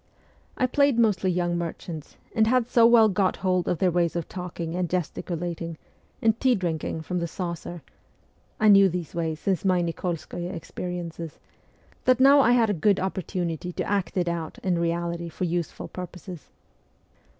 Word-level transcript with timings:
I 0.57 0.65
played 0.65 0.97
mostly 0.97 1.29
young 1.29 1.59
merchants, 1.59 2.17
and 2.33 2.47
had 2.47 2.67
so 2.67 2.87
well 2.87 3.07
got 3.07 3.35
hold 3.37 3.67
of 3.67 3.77
their 3.77 3.91
ways 3.91 4.15
of 4.15 4.27
talking 4.27 4.75
and 4.75 4.89
gesticulating, 4.89 5.77
and 6.23 6.39
tea 6.39 6.55
drinking 6.55 7.03
from 7.03 7.19
the 7.19 7.27
saucer 7.27 7.83
I 8.59 8.67
knew 8.69 8.89
these 8.89 9.13
ways 9.13 9.39
since 9.39 9.63
my 9.63 9.83
Nik61skoye 9.83 10.51
experiences 10.51 11.37
that 12.05 12.19
now 12.19 12.39
I 12.41 12.53
had 12.53 12.71
a 12.71 12.73
good 12.73 12.99
opportunity 12.99 13.71
to 13.73 13.83
act 13.87 14.17
it 14.17 14.27
all 14.27 14.35
out 14.37 14.57
in 14.63 14.79
reality 14.79 15.29
for 15.29 15.43
useful 15.43 15.87
purposes. 15.87 16.49